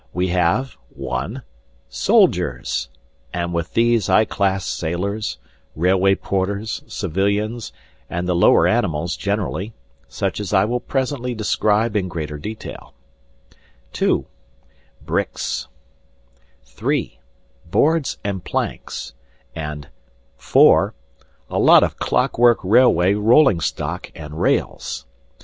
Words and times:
We 0.13 0.29
have 0.29 0.77
(1) 0.95 1.43
SOLDIERS, 1.87 2.89
and 3.35 3.53
with 3.53 3.75
these 3.75 4.09
I 4.09 4.25
class 4.25 4.65
sailors, 4.65 5.37
railway 5.75 6.15
porters, 6.15 6.81
civilians, 6.87 7.71
and 8.09 8.27
the 8.27 8.33
lower 8.33 8.67
animals 8.67 9.15
generally, 9.15 9.75
such 10.07 10.39
as 10.39 10.55
I 10.55 10.65
will 10.65 10.79
presently 10.79 11.35
describe 11.35 11.95
in 11.95 12.07
greater 12.07 12.39
detail; 12.39 12.95
(2) 13.93 14.25
BRICKS; 15.05 15.67
(3) 16.65 17.19
BOARDS 17.69 18.17
and 18.23 18.43
PLANKS; 18.43 19.13
and 19.55 19.87
(4) 20.35 20.95
a 21.51 21.59
lot 21.59 21.83
of 21.83 21.97
CLOCKWORK 21.99 22.57
RAILWAY 22.63 23.13
ROLLING 23.13 23.59
STOCK 23.61 24.11
AND 24.15 24.41
RAILS. 24.41 25.05